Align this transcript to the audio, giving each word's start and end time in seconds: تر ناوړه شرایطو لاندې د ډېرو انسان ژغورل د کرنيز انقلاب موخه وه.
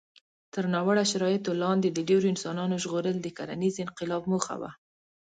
تر 0.53 0.63
ناوړه 0.73 1.03
شرایطو 1.11 1.51
لاندې 1.63 1.87
د 1.91 1.99
ډېرو 2.09 2.25
انسان 2.33 2.57
ژغورل 2.83 3.17
د 3.21 3.27
کرنيز 3.37 3.75
انقلاب 3.85 4.23
موخه 4.31 4.55
وه. 4.61 4.71